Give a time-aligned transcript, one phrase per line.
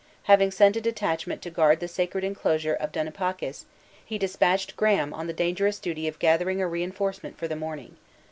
[0.23, 3.65] Having sent a detachment to guard the sacred inclosure of Dunipacis,
[4.03, 7.97] he dispatched Graham on the dangerous duty of gathering a reinforcement for the morning.